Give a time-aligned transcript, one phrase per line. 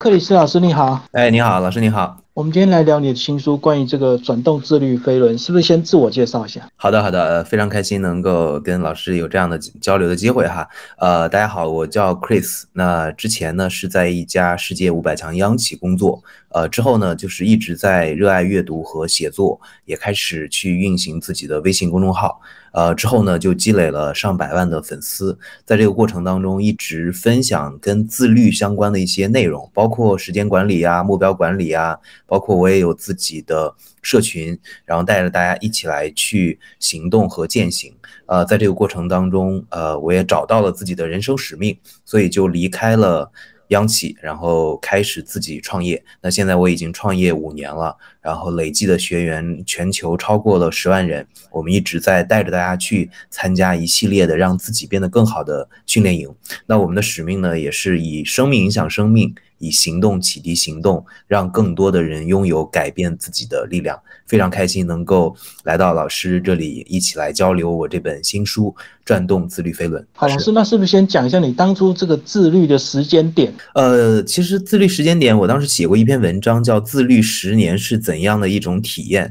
[0.00, 2.22] 克里斯老师你好，哎，你好，老师你好。
[2.32, 6.70] 我们今天来聊你的新书，关于这个转动自律飞轮，是不是先自我介绍一下？
[6.76, 10.68] 好的，好的，非常开心能够跟老师有这样的交流的机会哈。
[10.98, 22.40] 呃，大家好，我叫 Chris，那之前呢是在一家世界五百强央企工作，呃，之后呢就是一直在热爱阅读和写作，也开始去运行自己的微信公众号。
[22.78, 37.92] 呃，之后呢，就积累了上百万的粉丝，在这个过程当中，一直分享跟自律相关的一些内容，包括时间管理啊、目标管理啊，包括我也有自己的社群，然后带着大家一起来去行动和践行。
[38.26, 43.28] 呃，在这个过程当中，呃，我也找到了自己的人生使命，所以就离开了。
[43.68, 46.02] 央企，然后开始自己创业。
[46.20, 51.26] 那现在我已经创业五年了，然后累计的学员全球超过了十万人。
[51.50, 56.28] 我们一直在带着大家去参加一系列的让自己变得更好的训练营。
[56.66, 59.34] 那我们的使命呢，也是以生命影响生命。
[59.58, 64.00] 以行动启迪行动，让更多的人拥有改变自己的力量。
[64.26, 65.34] 非常开心能够
[65.64, 70.02] 来到老师这里，一起来交流我这本新书《转动自律飞轮》。
[70.12, 73.50] 好，老师，那是不是先讲一下你当初这个自律的时间点？
[73.74, 79.26] 呃，其实自律时间点，我当时写过一篇文章，叫《自律十年是怎样的一种体验》。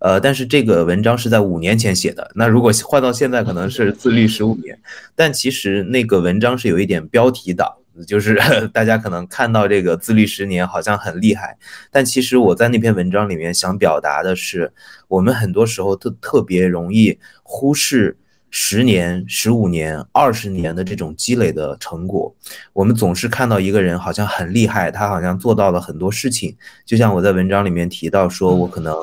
[0.00, 4.76] 呃，但是这个文章是在五年前写的，那如果换到现在，可能是自律十五年。
[5.14, 7.70] 但其实那个文章是有一点标题党。
[8.06, 8.38] 就是
[8.72, 11.56] 大家可能看到这个自律十年好像很厉害，
[11.90, 14.72] 但其实我在那篇文章里面想表达的是，
[15.08, 18.16] 我们很多时候特特别容易忽视
[18.50, 22.34] 十年、十五年、二十年的这种积累的成果。
[22.72, 26.56] 我们总是看到一个人好像很厉害，他好像做到了很多事情。
[26.84, 28.94] 就像我在文章里面提到，说我可能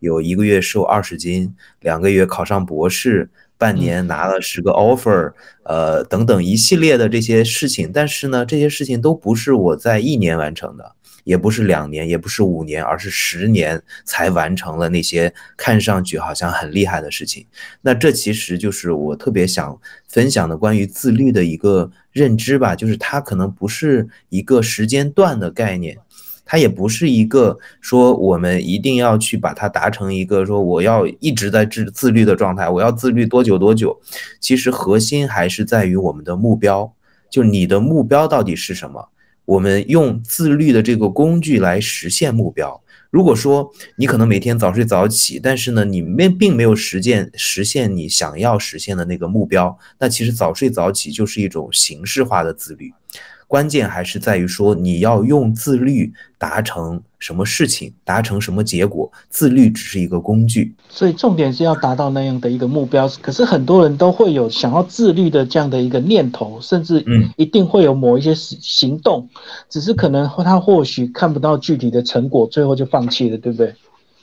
[0.00, 3.30] 有一个月瘦二十斤，两个月考上博士。
[3.58, 5.32] 半年拿了十个 offer，
[5.64, 10.92] 呃，等等一系列的这些事情，但是呢，这些事情都不是我在一年完成的，
[11.24, 17.46] 也不是两年，也不是五年，而是十年才完成了那些看上去好像很厉害的事情。
[17.80, 19.78] 那这其实就是我特别想
[20.08, 25.96] 分享的关于自律的一个认知吧，就是它可能不是一个时间段的概念。
[26.46, 34.00] 它也不是一个说我们一定要去把它达成一个说我要一直在自自律的状态，我要自律多久多久。
[34.40, 36.94] 其实核心还是在于我们的目标，
[37.28, 39.08] 就你的目标到底是什么？
[39.44, 42.80] 我们用自律的这个工具来实现目标。
[43.10, 52.92] 如果说你可能每天早睡早起，但是呢，你没并没有实践实现你想要实现的那个目标，那其实早睡早起就是一种形式化的自律。
[53.48, 59.10] 关键还是在于说，你要用自律达成什么事情，达成什么结果。
[59.28, 63.08] 自律只是一个工具，所以重点是要达到那样的一个目标。
[63.20, 67.04] 可是很多人都会有想要自律的这样的一个念头，甚至
[67.36, 69.28] 一定会有某一些行行动，
[69.70, 73.72] 只是可能他或许看不到具体的成果，最后就放弃了，对不对？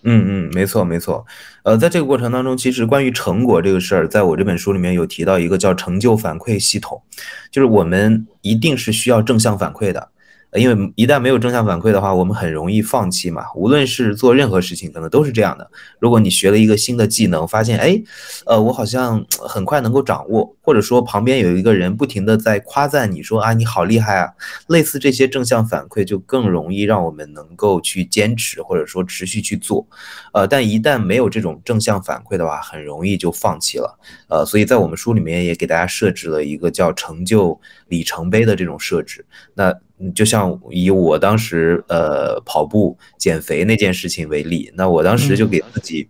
[0.03, 1.25] 嗯嗯，没错没错，
[1.63, 7.01] 呃，在这个过程当中，其实关于成果这个事儿，在我这本书里面有提到一个叫成就反馈系统，
[7.49, 10.09] 就是我们一定是需要正向反馈的。
[10.55, 13.43] 因为一旦没有正向反馈的话，我们很容易放弃嘛。
[13.55, 15.69] 无论是做任何事情，可能都是这样的。
[15.99, 18.01] 如果你学了一个新的技能，发现哎，
[18.45, 24.29] 呃，我好像很快能够掌握，或者说旁边有一个人不停的在夸赞你说啊，你好厉害啊，
[24.67, 29.87] 类似这些正向反馈，就更容易让我们能够去坚持，或者说持续去做。
[30.33, 33.99] 呃，但一旦没有这种正向反馈的话，很容易就放弃了。
[34.29, 39.25] 呃，所以在我们书里面也给大家设置了一个叫成就里程碑的这种设置。
[39.55, 39.73] 那
[40.11, 46.07] 就像以我当时呃跑步减肥那件事情为例，那我当时就给自己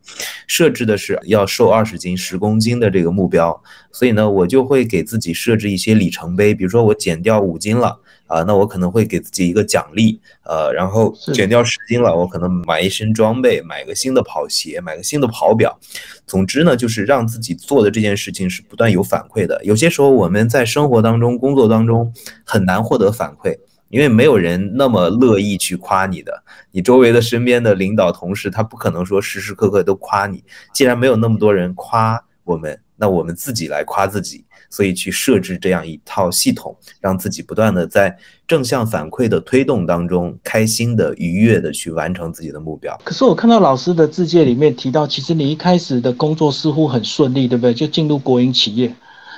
[0.47, 3.61] 设置的是要瘦二十斤、十公斤的这个目标，
[3.91, 15.77] 所以呢，我就会给自己设置一些里程碑，比如说我减掉五斤了啊，那我可能会给自己一个奖励，呃，然后减掉十斤了，我可能买一身装备，买个新的跑鞋，买个新的跑表。
[16.25, 19.63] 总之呢，就是让自己做的这件事情是不断有反馈的。
[19.63, 22.11] 有些时候我们在生活当中、工作当中
[22.43, 23.55] 很难获得反馈。
[23.93, 30.43] 因为没有人那么乐意去夸你的，你周围的身边的领导同事，他不可能说时时刻刻都夸你。
[30.73, 42.99] 既然没有那么多人夸我们，那我们自己来夸自己，所以去设置这样一套系统，让自己不断的在正向反馈的推动当中，开心的、愉悦的去完成自己的目标。
[43.03, 47.71] 可是我看到老师的字介里面提到，其实你一开始的工作似乎很顺利，对不对？
[47.75, 48.91] 就进入国营企业，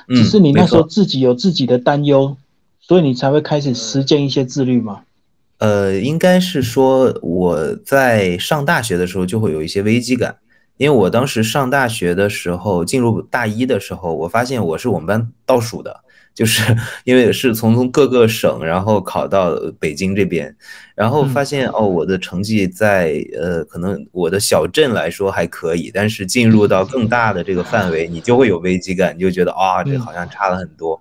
[0.08, 2.34] 只是你那时候自己有自己的担忧。
[2.86, 5.00] 所以你才会开始实践一些自律吗？
[5.58, 10.36] 呃，应该是说我在上大学的时候就会有一些危机感，
[10.76, 16.00] 因为我当时上大学的时候，进入大一的时候，我发现我是我们班倒数的，
[16.32, 20.54] 就是因为是从各个省然后考到北京这边，
[20.96, 30.98] 然后发现哦，我的成绩在呃，可能我的小镇来说还可以，但是进入到更大的这个范围，你就会有危机感，你就觉得啊，这好像差了很多。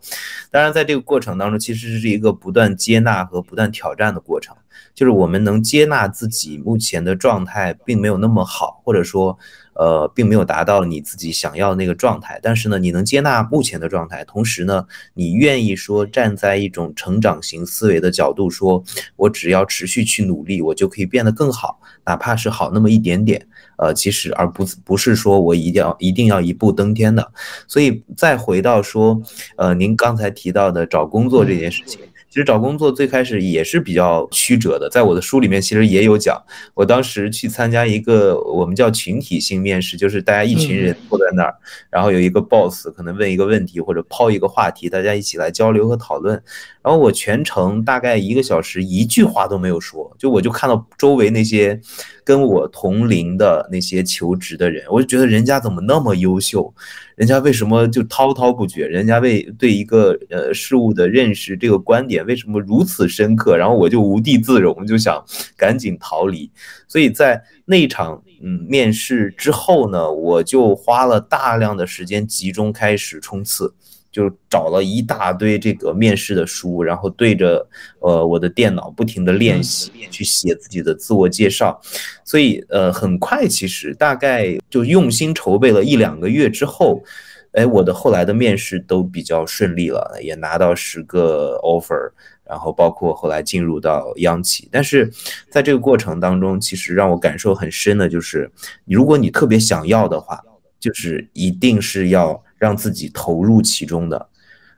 [0.51, 4.53] 当然，在这个过程当中，其实是一个不断接纳和不断挑战的过程。
[4.93, 9.37] 就是我们能接纳自己目前的状态并没有那么好，或者说，
[9.73, 12.39] 呃，并没有达到你自己想要的那个状态。
[12.41, 18.81] 但是呢，你能接纳目前的状态，同时呢，你愿意说站在一种成长型思维的角度，说
[19.17, 23.45] 我只要持续去努力，我就可以变得更好，哪怕是好那么一点点。
[23.77, 27.31] 呃，其实而不不是说我一定要一定要一步登天的。
[27.67, 29.21] 所以再回到说，
[29.57, 31.99] 呃，您刚才提到的找工作这件事情。
[32.35, 36.37] 其实找工作最开始也是比较曲折的，在我的书里面其实也有讲。
[36.73, 41.55] 我当时去参加一个我们叫群体性面试，就是大家一群人坐在那儿，
[41.89, 46.35] 然后有一个 boss 可能问一个问题或者抛一个话题，大家一起来交流和讨论。
[46.83, 51.79] 然后我全程大概一个小时一句话都没有说，就我就看到周围那些
[52.23, 56.73] 跟我同龄的那些求职的人，我就觉得人家怎么那么优秀。
[57.15, 58.85] 人家为什么就滔滔不绝？
[58.87, 63.55] 人家为对一个呃事物的认识，这个观点为什么如此深刻？
[63.55, 65.23] 然后我就无地自容，就想
[65.55, 66.51] 赶紧逃离。
[66.87, 73.73] 所以在那场嗯面试之后呢，我就花了大量的时间集中开始冲刺。
[74.15, 77.67] 就找了一大堆这个面试的书，然后对着
[77.99, 81.77] 呃我的电脑不停的练习，去写自己的自我介绍。
[82.23, 87.03] 所以呃很快，其实大概就用心筹备了一两个月之后，
[87.51, 92.09] 哎，我的后来的面试都比较顺利了，也拿到十个 offer，
[92.47, 94.69] 然后包括后来进入到央企。
[94.71, 95.11] 但是
[95.51, 98.49] 在这个过程当中，其实让我感受很深的就是，
[98.85, 100.39] 如果你特别想要的话，
[100.79, 102.41] 就是一定是要。
[102.57, 104.27] 让自己投入其中的，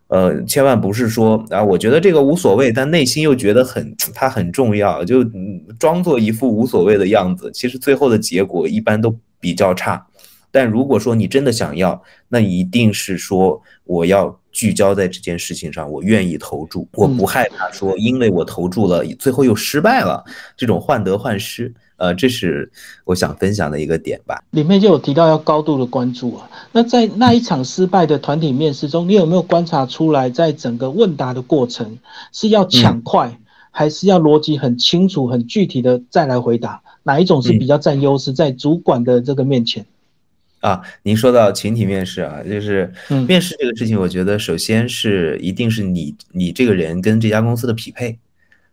[0.08, 5.24] 呃，千万不是说啊，我觉得这个无所谓，但内心又觉得很， 它很重要，就
[5.80, 7.52] 装作一副无所谓的样子。
[7.54, 10.06] 其实最后的结果一般都比较差。
[10.52, 20.24] 但如果说你真的想要，那一定是说我要聚焦在这件事情上，我愿意投注，我不害怕说，因为我投注了，最后又失败了，
[20.56, 21.74] 这种患得患失。
[21.98, 22.72] 呃，这是
[23.06, 24.40] 我想分享的一个点吧。
[24.52, 26.48] 里面就有提到要高度的关注啊。
[26.72, 31.98] 那在那一场失败的团体面试中，你有没有观察出来，在整个问答的过程
[32.32, 33.40] 是要抢快，
[33.72, 36.84] 还是要逻辑很清楚、很具体的再来回答？
[37.02, 39.84] 哪一种是比较占优势在主管的这个面前？
[40.68, 42.92] 啊，您说到群体面试啊，就是
[43.25, 48.19] 面试这个事情，我觉得首先是一定是你你这个人跟这家公司的匹配。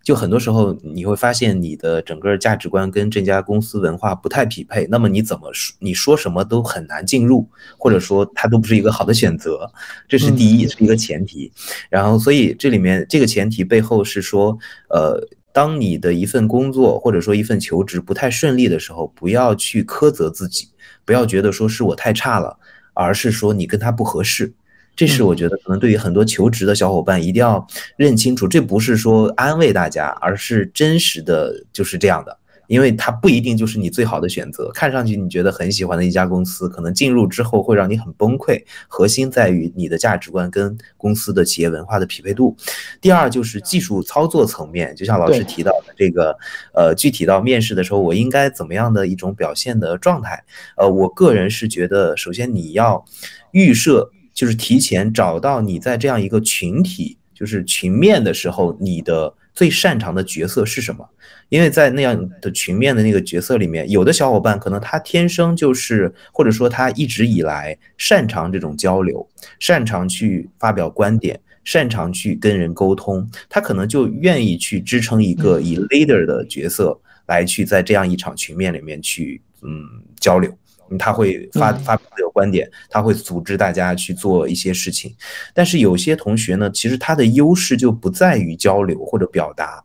[0.03, 7.49] 就很多时候你会发现你的整个价值观跟这家公司文化不太匹配，那么你怎么说你说什么都很难进入，
[7.79, 9.73] 或者说它都不是一个好的选择，
[10.07, 11.51] 这是第一是一个前提。
[11.89, 14.59] 然后所以这里面这个前提背后是说，
[14.91, 15.19] 呃，
[15.55, 20.69] 当你的一份工作或者说一份求职不太顺利的时候，不要去苛责自己，
[21.05, 22.59] 不要觉得说是我太差了，
[22.93, 24.53] 而是说你跟他不合适。
[24.97, 27.65] 这是我觉得可能对于很多求职的小伙伴一定要
[27.97, 34.71] 认清楚，这不是说安慰大家，而是真实的就是这样的，因为它不一定就是你最好的选择。
[34.75, 38.63] 看上去你觉得很喜欢的一家公司，可能进入之后会让你很崩溃。
[38.89, 42.57] 核心在于你的价值观跟公司的企业文化的匹配度。
[43.01, 46.37] 第二就是技术操作层面，就像老师提到的这个，
[46.73, 50.43] 呃，具体到面试的时候，我应该怎么样的一种表现的状态？
[50.77, 53.05] 呃，我个人是觉得，首先你要
[53.53, 54.11] 预设。
[54.35, 61.09] 就是提前找到你在这样一个群体，就是群面的时候，你的最擅长的角色是什么？
[61.49, 69.27] 因为在那样的群面的那个角色里面，有的小伙伴可能他天生就是，或者说他一直以来擅长这种交流，
[69.61, 80.51] 擅长去发表观点，擅长去跟人沟通，他可能就愿意去支撑一个以 leader 的角色来去在这样一场群面里面去嗯交流。
[80.97, 85.15] 他会发发表有观点，他会组织大家去做一些事情，
[85.53, 89.85] 但是有些同学呢，其实他的优势就不在于交流或者表达，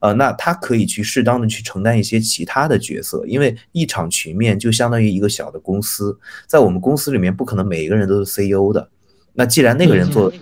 [0.00, 8.88] 呃，那他可以去适当的去承担一些其他的角色，因为一场群面就相当于一个小的公司，在我们公司里面不可能每一个人都是 CEO 的，
[9.32, 10.32] 那既然那个人做。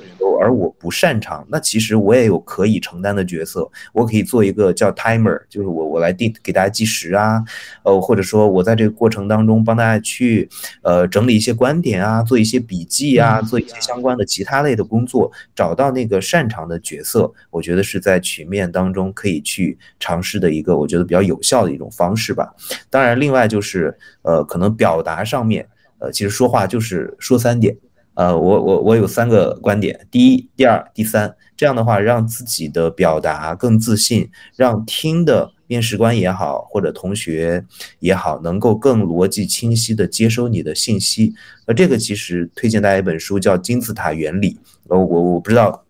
[0.41, 7.43] 而我不擅长，那其实我也有可以承担的角色，我可以做一个叫 timer，就是我我来定给大家计时啊，
[7.83, 10.49] 呃，或者说我在这个过程当中帮大家去
[10.83, 22.55] 呃整理一些观点啊，做一些笔记啊，做一些相关的其他类的工作，找到那个擅长的角色，我觉得是在曲面当中可以去尝试的一个我觉得比较有效的一种方式吧。
[22.89, 25.67] 当然，另外就是呃可能表达上面，
[25.99, 27.77] 呃其实说话就是说三点。
[28.19, 37.65] 呃，我我我有三个观点，第一、第二、第三，这样的话让自己的表达更自信，让听的面试官也好，或者同学
[38.01, 41.33] 也好，能够更逻辑清晰的接收你的信息。
[41.65, 44.55] 那这个其实推荐大家一本书，叫《金字塔原理》。
[44.89, 45.85] 呃，我我不知道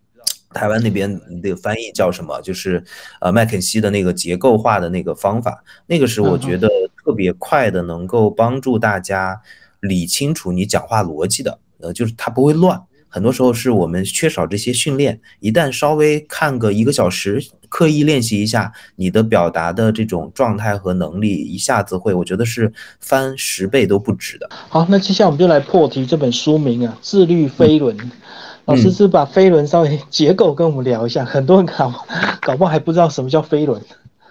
[0.53, 2.83] 台湾那边那个翻译叫什么，就是
[3.21, 6.69] 呃麦肯锡的那个结构化的那个方法，那个是我觉得
[7.03, 9.41] 特别快的，能够帮助大家
[9.79, 11.57] 理清楚你讲话逻辑的。
[11.79, 12.81] 呃，就是它不会乱。
[13.11, 24.47] 很多时候是我们缺少这些训练，一旦稍微看个一个小时，刻意练习一下，你的表达的这种状态和能力，一下子会，我觉得是翻十倍都不止的。
[24.51, 27.97] 好，那接下来我们就来破题，这本书名啊，《自律飞轮》。
[28.65, 31.91] 老师是把飞轮稍微 结构跟我们聊一下，很多人搞
[32.41, 33.81] 搞不好还不知道什么叫飞轮。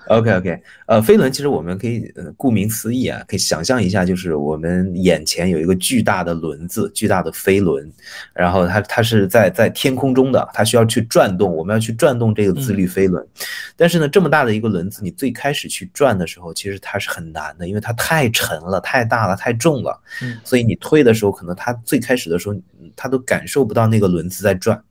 [0.08, 7.90] OK OK，呃，飞轮其实我们可以，呃，顾名思义啊，可以想象一下，就是我们眼前有一个巨大的轮子，巨大的飞轮，
[8.32, 13.24] 然后它它是在在天空中的，它需要去转动，我们要去转动这个自律飞轮。
[13.76, 20.00] 但是呢，这么大的一个轮子，你最开始去转的时候，其实它是很难的，因为它太沉了，太大了，太重了。
[20.22, 20.38] 嗯。
[20.42, 22.54] 所以你推的时候，可能它最开始的时候，
[22.96, 24.82] 它都感受不到那个轮子在转。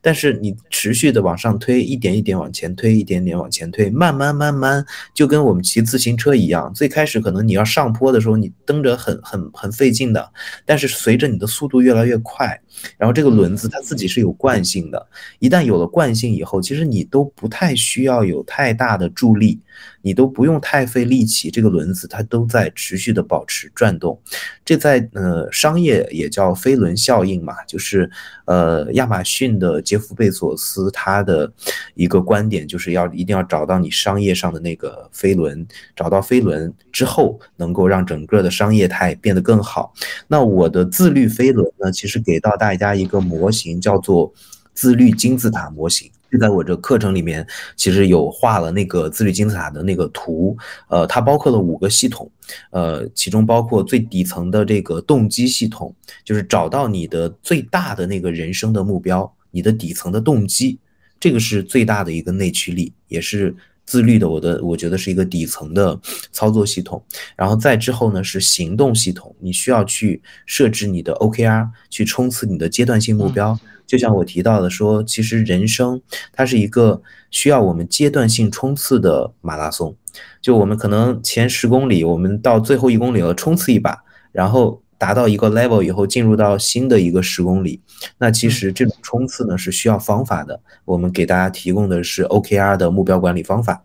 [0.00, 6.72] 但是你持续的往上推，一点一点往前推，一点点往前推，慢慢慢慢，就跟我们骑自行车一样。
[6.74, 10.32] 最开始可能你要上坡的时候，你蹬着很很很费劲的，
[10.66, 12.60] 但是随着你的速度越来越快，
[12.98, 15.06] 然后这个轮子它自己是有惯性的，
[15.38, 19.60] 一旦有了惯性以后，其实你都不太需要有太大的助力。
[20.04, 24.20] 你都不用太费力气，这个轮子它都在持续的保持转动，
[24.64, 28.10] 这在呃商业也叫飞轮效应嘛，就是
[28.44, 31.52] 呃亚马逊的杰夫贝索斯他的
[31.94, 39.92] 一个观点就是要一定要找到你商业上的那个飞轮，找到飞轮之后能够让整个的商业态变得更好。
[40.28, 44.32] 那我的自律飞轮呢，其实给到大家一个模型叫做
[44.74, 46.10] 自律金字塔模型。
[46.32, 47.46] 就在我这课程里面，
[47.76, 50.56] 其实有画了那个自律金字塔的那个图，
[50.88, 52.28] 呃，它包括了五个系统，
[52.70, 60.78] 呃，其中包括最底层的这个动机系统，就是找到你的最大的那个人生的目标，你的底层的动机，
[61.20, 64.26] 这个是最大的一个内驱力，也是自律的。
[64.26, 66.00] 我的我觉得是一个底层的
[66.32, 67.04] 操作系统，
[67.36, 73.58] 然后再之后呢是行动系统，你需要去设置你的 OKR，去冲刺你的阶段性目标。
[73.86, 76.00] 就像我提到的，说其实人生
[76.32, 79.96] 它是一个需要我们阶段性冲刺的马拉松。
[80.40, 84.80] 就我们可能前十公里，我们到最后一公里了，冲刺一把，然后。
[85.02, 87.80] 达到一个 level 以后，进入到新的一个十公里，
[88.18, 90.60] 那其实这种冲刺呢是需要方法的。
[90.84, 93.82] 我们给大家提供的是 OKR 的目标管理方法，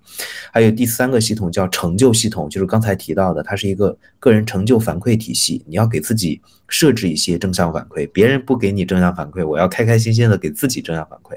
[0.54, 5.64] 还有第三个系统叫成就系统，就是刚才提到的，它是一个个人成就反馈体系。
[5.66, 11.36] 你要给自己设置一些正向反馈，别人不给你正向反馈，我要开开心心的给自己正向反馈。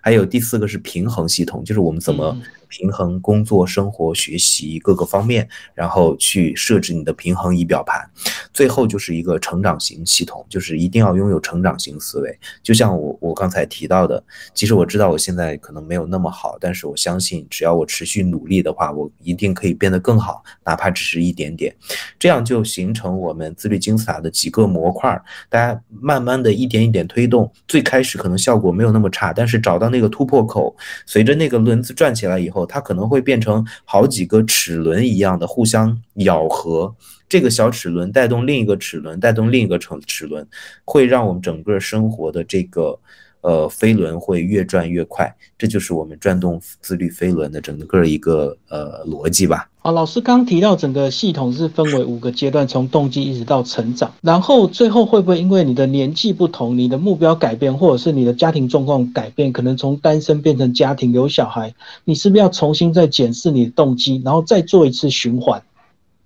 [0.00, 2.40] 还有第四个是平衡系统，就是我们怎么。
[2.68, 8.08] 平衡工作、生活、学习各个方面，然后去设置你的平衡仪表盘。
[8.52, 12.38] 最后就是一个成长型系统，就是一定要拥有成长型思维。
[12.62, 14.22] 就像我我刚才提到的，
[14.54, 21.74] 其实我知道我现在可能没有那么好，但是我相信只要我持续努力的话，我一定可以变得更好，哪怕只是一点点。
[22.18, 27.50] 这样就形成我们自律金字塔的几个模块，大家慢慢的一点一点推动。
[27.66, 32.57] 最开始可能效果没有那么差，但是找到那个突破口，随着那个轮子转起来以后。
[32.66, 36.94] 它可能会变成好几个齿轮一样的互相咬合，
[37.28, 40.46] 这个小齿轮带动另一个齿轮，带动另一个齿齿轮，
[40.84, 42.98] 会让我们整个生活的这个。
[43.40, 49.68] 呃，飞轮会越转越快，这就是我们转动自律飞轮的整个一个呃逻辑吧。
[49.80, 65.62] 好，老师刚提到整个系统是分为五个阶段，从动机一直到成长，然后最后会不会因为你的年纪不同，你的目标改变，或者是你的家庭状况改变，可能从单身变成家庭有小孩，你是不是要重新再检视你的动机，然后再做一次循环？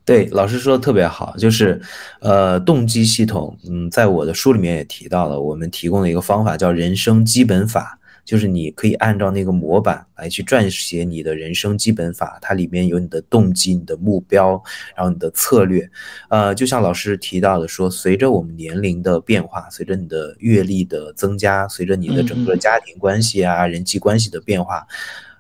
[0.04, 1.80] 对，老师说的特别好，就是，
[2.20, 14.60] 呃，动机系统，嗯，在我的书里面也提到了，我们提供的一个方法叫人生基本法，就是你可以按照那个模板来去撰写你的人生基本法，它里面有你的动机、你的目标，
[14.96, 15.88] 然后你的策略，
[16.30, 24.84] 呃，就像老师提到的说，随着我们年龄的变化，随着你的阅历的增加，随着你的整个家庭关系啊、人际关系的变化，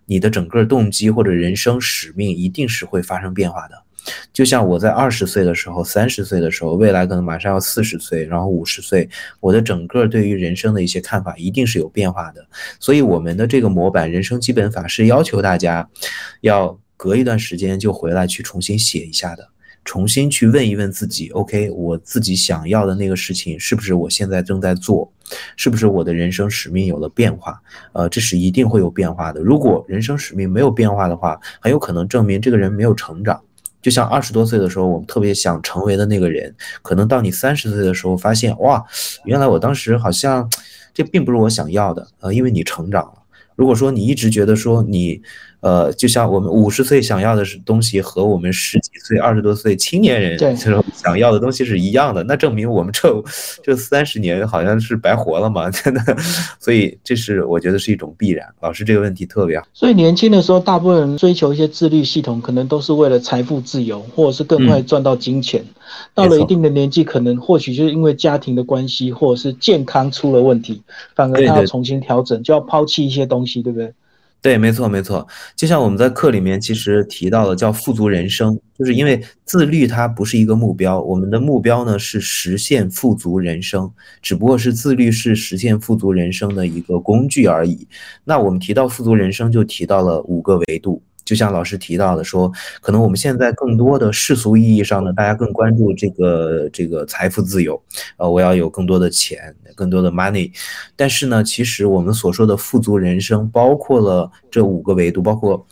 [0.06, 3.82] 你的整个动机或者人生使命一定是会发生变化的。
[4.32, 9.08] 就像我在二十岁的时候、三十岁的时候，未来可能马上要四十岁，然后五十岁，
[9.40, 12.44] 我的整个对于人生的一些看法一定是有变化的。
[12.80, 15.88] 所以我们的这个模板人生基本法是要求大家
[16.40, 19.48] 要隔一段时间就回来去重新写一下的。
[19.84, 25.12] 重新去问一问自己：OK，我自己想要的那个事情是不是我现在正在做？
[25.56, 27.60] 是不是我的人生使命有了变化？
[27.92, 29.40] 呃，这是一定会有变化的。
[29.40, 33.42] 如果人生使命没有变化的话，很有可能证明这个人没有成长。
[33.82, 38.82] 就像二十多岁的时候，我们特别想成为的那个人，可能到你三十岁的时候，发现哇，
[39.24, 40.48] 原来我当时好像
[40.94, 42.06] 这并不是我想要的。
[42.20, 43.14] 呃，因为你成长了。
[43.56, 45.20] 如果说你一直觉得说你。
[45.62, 50.36] 呃，就像我们五十岁想要的是东西和我们十几岁、二十多岁青年人
[50.92, 53.24] 想要的东西是一样的，那证明我们这
[53.62, 55.70] 这三十年好像是白活了嘛？
[55.70, 56.02] 真的，
[56.58, 58.44] 所以这是我觉得是一种必然。
[58.60, 59.64] 老师这个问题特别好。
[59.72, 65.64] 所以年轻的时候，大部分人追求一些自律系统，可能都是为了财富自由，或者是更快赚到金钱。
[66.12, 70.82] 到了一定的年纪，可能或许就是因为家庭的关系，或者是健康出了问题，
[71.14, 73.92] 反而他要重新调整，就要抛弃一些东西，对不对？
[74.42, 75.24] 对，没错，没错。
[75.54, 83.88] 就像我们在课里面其实提到的叫富足人生，就是因为自律它不是一个目标，我们的目标呢是实现富足人生，
[84.20, 87.86] 只不过是自律是实现富足人生的一个工具而已。
[88.24, 91.00] 那我们提到富足人生，就提到了五个维度。
[91.32, 97.82] 就像老师提到的，说可能我们现在更多的世俗意义上呢，大家更关注这个这个财富自由，
[98.18, 100.52] 呃，我要有更多的钱，更多的 money。
[100.94, 105.66] 但是呢，其实我们所说的富足人生，包括了这五个维度，包括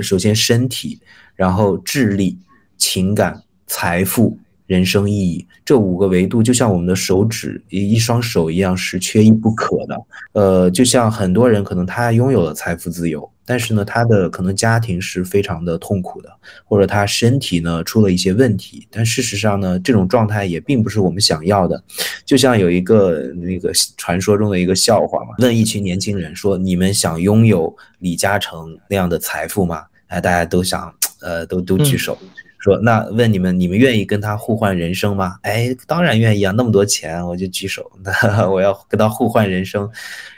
[0.00, 1.00] 首先身体，
[1.34, 2.38] 然后智力、
[2.78, 4.38] 情感、财富、
[4.70, 10.00] 人生意义这五个维度，就像我们的手指一一双手一样，是缺一不可的。
[10.30, 13.28] 呃，就像很多人可能他拥有了财富自由。
[13.44, 16.30] 但是呢，他的可能家庭是非常的痛苦的，
[16.64, 18.86] 或者他身体呢出了一些问题。
[18.92, 21.82] 但事实上呢，这种状态也并不是我们想要的。
[22.24, 32.16] 就像有一个那个传说中的一个笑话嘛，问一群年轻人说：“你们想拥有李嘉诚那样的财富吗？”哎，大家都想，呃，都都举手
[32.60, 39.90] 说：“那问你们，你们愿意跟他互换人生吗？”哎，当然愿意啊，那么多钱，我就举手，那 我要跟他互换人生。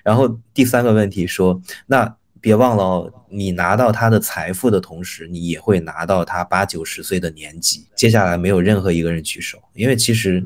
[0.02, 7.87] 然后第三个问题说：“那。”别忘了，你拿到他的财富的同时，你也会拿到他八九十岁的年纪。
[7.95, 10.45] 接下来没有任何一个人举手，因为其实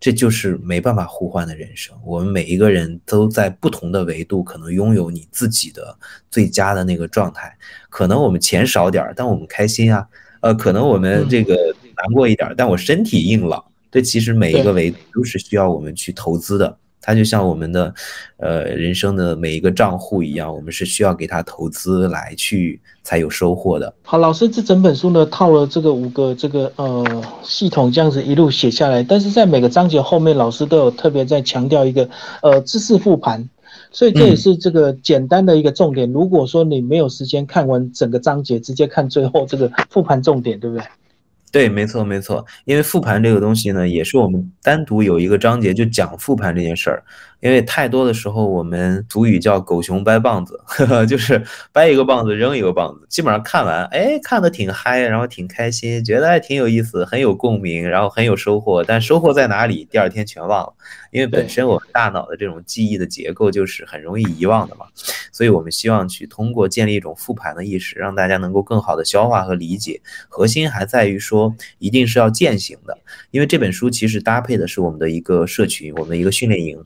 [0.00, 1.94] 这就是没办法互换的人生。
[2.02, 5.94] 我们每一个人都在不同的维度，可能拥有你自己的
[6.30, 7.54] 最佳的那个状态。
[7.90, 10.08] 可能我们钱少点儿，但我们开心啊。
[10.44, 11.54] 呃，可能我们这个
[11.96, 13.64] 难过一点，但我身体硬朗。
[13.90, 16.76] 这其实每一个维度都是需要我们去投资的。
[17.00, 17.94] 它就像我们的，
[18.36, 23.94] 呃，人生的每一个账户一样，我们是需要给它投资来去才有收获的。
[24.02, 32.06] 好，老师这整本书呢套了这个五个这个呃系统这样子一路写下来，但是在每个章节后面，老师都有特别在强调一个
[32.42, 33.48] 呃知识复盘，
[33.94, 36.12] 所以这也是这个简单的一个重点。
[36.12, 40.84] 如果说你没有时间看完整个章节，直接看最后这个复盘重点，对不对？
[41.52, 47.04] 对，没错，没错，因为复盘这个东西呢，也是我们单独有一个章节就讲复盘这件事儿。
[47.44, 50.58] 因为太多的时候，我们俗语叫“狗熊掰棒子
[51.06, 53.06] ”，就是掰一个棒子扔一个棒子。
[53.10, 58.82] 基本上看完，哎，看的挺嗨，然后挺开心，觉得还挺有意思，很有共鸣，然后很有收获。
[58.82, 59.86] 但收获在哪里？
[59.90, 60.72] 第二天全忘了。
[61.10, 64.86] 因为本身我们大脑的这种记忆的结构就是很容易遗忘的嘛，
[65.30, 70.00] 所以我们希望去通过建立一种复盘的意识，让大家能够更好的消化和理解。
[70.30, 72.96] 核心还在于说，一定是要践行的。
[73.30, 76.82] 因为这本书其实搭配的是我们的一个社群，我们的一个训练营。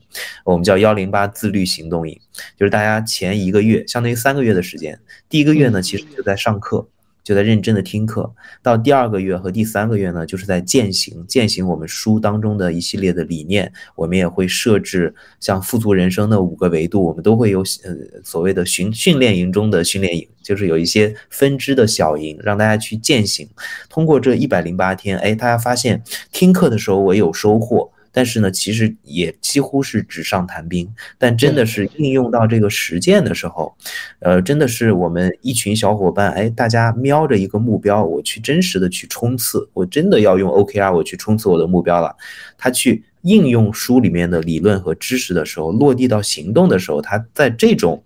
[0.51, 2.19] 我们叫幺零八自律行动营，
[2.57, 4.99] 就是大家前一个月，相当于三个月的时间。
[5.29, 6.87] 第一个月呢，其实就在上课，
[7.23, 8.23] 就在认真的听课；
[8.63, 13.71] 到第二个月和第三个月呢，就是在践行，践行我们书当中的一系列的理念。
[13.95, 23.47] 我们也会设置像富足人生的五个维度，我们都会有呃所谓的训训练营中的训练营，就是有一些分支的小营，让大家去践行。
[23.87, 27.91] 通过这一百零八天，哎，大家发现听课的时候我有收获。
[28.19, 30.85] 但是呢，其实也几乎是纸上谈兵。
[31.17, 33.73] 但真的是应用到这个实践的时候，
[34.19, 42.13] 呃，真的是我们一群小伙伴，哎，大家瞄着一个目标，我去真实的去冲刺，我真的要用 OKR，我去冲刺我的目标了。
[42.57, 48.03] 他去应用书里面的理论和知识的时候，落地到行动的时候，他在这种，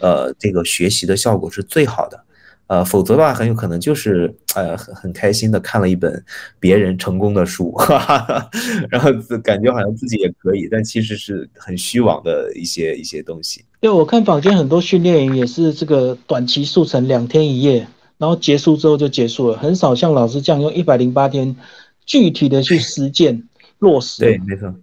[0.00, 2.24] 呃，这个学习的效果是最好的。
[2.72, 6.24] 呃，否则的话，很有可能就是呃很很开心的看了一本
[6.58, 8.50] 别人成功的书，哈哈，
[8.88, 9.12] 然后
[9.44, 13.62] 感觉好像自己也可以，但其实是很虚妄的一些一些东西。
[13.78, 21.54] 对，我看坊间很多训练营也是这个短期速成，两天一夜，然后结束之后就结束了，很少像老师这样用一百零八天
[22.06, 23.46] 具体的去实践
[23.80, 24.22] 落实。
[24.22, 24.74] 对，没错，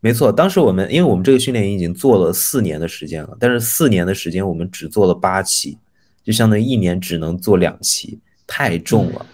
[0.00, 0.32] 没错。
[0.32, 5.78] 当时我们因为我们这个训练营已经做了四年的时间了，但是四年的时间我们只做了八期。
[6.22, 9.26] 就相当于一年只能做两期，太重了，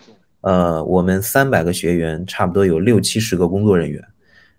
[0.42, 4.02] 呃，我们三百个学员，差不多有六七十个工作人员。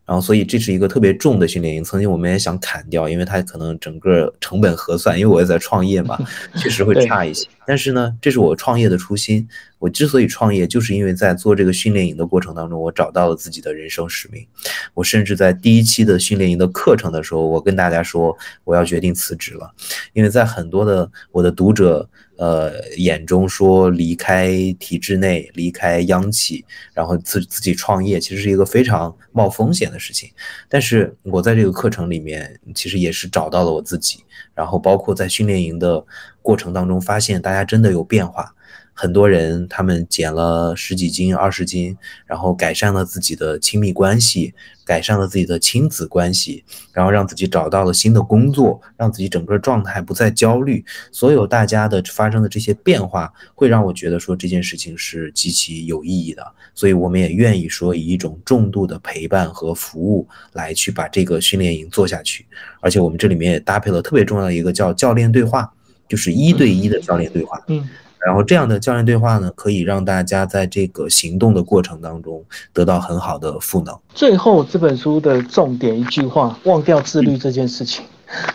[0.06, 1.84] 然后，所以这是一个特别重的训练营。
[1.84, 6.18] 曾经我们也想砍掉，因为它可能整个成本核算，因为我也在创业嘛，
[6.56, 7.46] 确实会差一些。
[7.66, 9.46] 但是呢，这是我创业的初心。
[9.80, 14.46] 我之所以创业，就是因为在做这个训练营的过程当中，我找到了自己的人生使命。
[14.94, 19.72] 我甚至在第一期的训练营的课程的时候，我跟大家说，我要决定辞职了，
[20.14, 22.10] 因为在很多的我的读者。
[22.38, 26.64] 呃，眼中说离开体制内，离开央企，
[26.94, 30.30] 然后自自己创业，其实是一个非常冒风险的事情。
[30.70, 36.06] 但是我在这个课程里面，其实也是找到了我自己，然后包括在训练营的
[36.44, 38.54] 过程当中，发现大家真的有变化。
[39.00, 50.84] 很多人他们减了十几斤、二十斤，然后改善了自己的亲密关系，改善了自己的亲子关系，然后让自己找到了新的工作，让自己整个状态不再焦虑。
[51.12, 56.44] 所有大家的发生的这些变化，会让我觉得说这件事情是极其有意义的。
[56.74, 62.48] 所以我们也愿意说以一种重度的陪伴和服务来去把这个训练营做下去。
[62.82, 65.72] 而且我们这里面也搭配了特别重要的一个叫教练对话，
[66.10, 67.64] 就是一对一的教练对话。
[67.68, 67.88] 嗯。
[68.26, 73.98] 然后这样的教练对话呢，可以让大家在这个行动的过程当中得到很好的赋能。
[74.14, 78.04] 最后这本书的重点一句话：忘掉自律这件事情。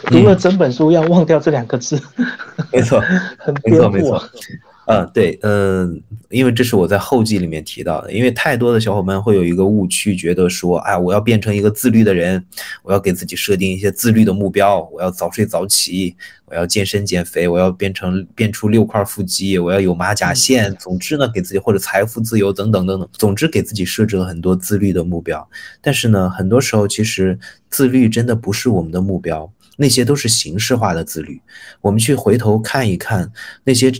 [0.05, 1.99] 读了整本书要忘掉这两个字。
[2.71, 3.01] 没错，
[3.39, 4.23] 很没错，
[5.01, 12.45] 嗯，对，嗯，因为这是我在后记里面提到的，因为太多的小伙伴会有一个误区，觉得说，哎，我要变成一个自律的人，
[12.83, 25.49] 我要给自己设定一些自律的目标，我要早睡早起，我要健身减肥，我要变成变出六块腹肌，我要有马甲线，总之呢，给自己或者财富自由等等等等，总之给自己设置了很多自律的目标。
[25.81, 27.39] 但是呢，很多时候其实
[27.71, 31.41] 自律真的不是我们的目标，那些都是形式化的自律。
[31.81, 33.31] 我们去回头看一看
[33.65, 33.93] 那些。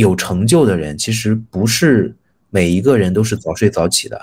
[0.00, 2.14] 有成就的人，其实不是
[2.50, 4.20] 每一个人都是早睡早起的，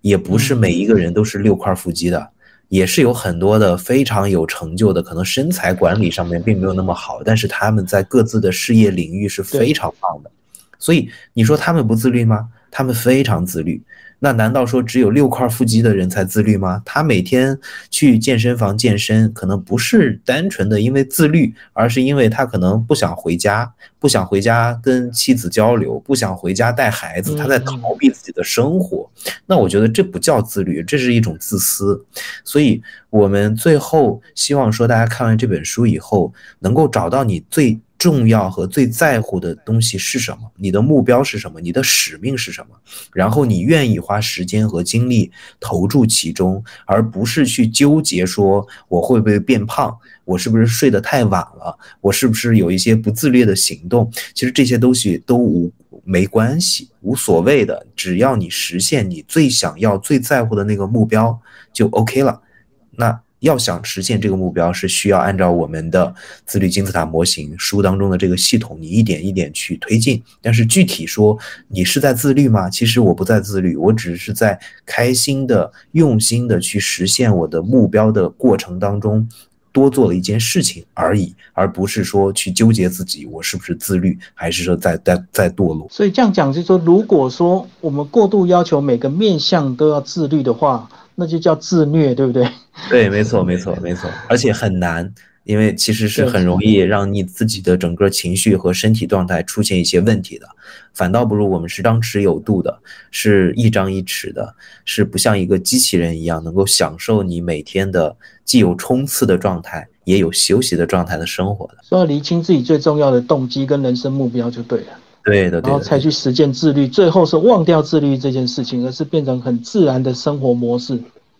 [0.00, 2.30] 也不是每一个人都是六块腹肌的，
[2.68, 10.30] 也是有很多的非常有成就的，可能身材管理上面并没有那么好，但是他们在各自的事业领域是非常棒的。
[10.78, 12.48] 所以你说他们不自律吗？
[12.70, 13.82] 他们非常自律。
[14.24, 16.80] 那难道说只有六块腹肌的人才自律吗？
[16.82, 17.58] 他每天
[17.90, 29.06] 去健身房健身，可能不是单纯的因为自律，而是因为他可能不想回家，不想回家跟妻子交流，不想回家带孩子，他在逃避自己的生活。
[29.44, 32.02] 那我觉得这不叫自律，这是一种自私。
[32.44, 37.78] 所以，我们最后希望说，大家看完这本书以后，能够找到你最。
[37.96, 40.50] 重要和最在乎的东西是什么？
[40.56, 41.60] 你的目标是什么？
[41.60, 42.76] 你的使命是什么？
[43.12, 54.10] 然后你愿意花时间和精力投注其中，而不是去纠结说我会不会变胖，我是不是睡得太晚了，我是不是有一些不自律的行动？
[54.34, 55.72] 其实这些东西都无
[56.04, 61.40] 没关系，无所谓的，只要你实现你最想要、最在乎的那个目标
[61.72, 62.42] 就 OK 了。
[62.90, 63.20] 那。
[63.40, 66.14] 要想实现这个目标，是需要按照我们的
[66.46, 70.22] 自律金字塔模型书当中的这个系统，你一点一点去推进。
[70.40, 72.70] 但是具体说，你是在自律吗？
[72.70, 79.28] 其实我不在自律，我只是在开心的、用心的去实现我的目标的过程当中，
[79.72, 85.86] 多做了一件事情而已，而不是说去纠结自己我是不是自律，还是说在在在堕落。
[85.90, 92.48] 所以这样讲，就是说，如果说我们过度要求每个面向都要自律的话，那就叫自虐，对不对？
[92.90, 95.12] 对，没错，没错，没错，而且很难，
[95.44, 100.46] 因为其实是很容易让你自己的整个情绪和身体状态出现一些问题的。
[100.92, 102.76] 反倒不如我们是张弛有度的，
[103.10, 111.74] 是一张一弛的，是不像一个机器人一样，能够享受你每天的既有冲刺的状态，也有休息的状态的生活的。
[111.90, 114.98] 要厘清自己最重要的动机跟人生目标就对了。
[115.24, 120.98] 对的，然后才去实践自律，最后是忘掉自律这件事情，而是变成很自然的生活模式。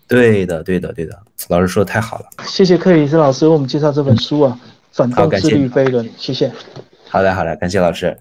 [0.08, 1.16] 对的，对的，对的，
[1.48, 2.24] 老师说的太好了。
[2.44, 4.58] 谢谢克里斯老师为我们介绍这本书啊，
[4.90, 6.50] 《反动自律飞轮》，谢谢。
[7.08, 8.12] 好的，好的，感谢老师。